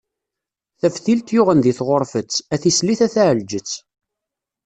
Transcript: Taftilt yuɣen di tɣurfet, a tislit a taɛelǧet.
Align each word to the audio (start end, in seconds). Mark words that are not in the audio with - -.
Taftilt 0.79 1.33
yuɣen 1.35 1.59
di 1.63 1.73
tɣurfet, 1.79 2.31
a 2.53 2.55
tislit 2.61 3.01
a 3.05 3.07
taɛelǧet. 3.13 3.71